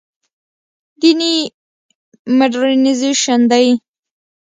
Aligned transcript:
دیني 0.99 1.35
مډرنیزېشن 2.37 3.41
دی. 3.51 3.67